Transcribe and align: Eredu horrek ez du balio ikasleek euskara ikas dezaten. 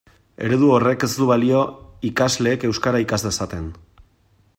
Eredu 0.45 0.69
horrek 0.77 1.03
ez 1.07 1.09
du 1.19 1.27
balio 1.31 1.59
ikasleek 2.11 2.65
euskara 2.71 3.03
ikas 3.05 3.21
dezaten. 3.27 3.69